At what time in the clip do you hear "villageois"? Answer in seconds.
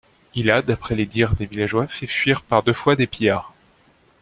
1.45-1.85